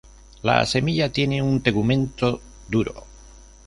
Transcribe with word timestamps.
La 0.41 0.65
semilla 0.65 1.11
tiene 1.11 1.43
un 1.43 1.61
tegumento 1.61 2.41
duro. 2.67 3.05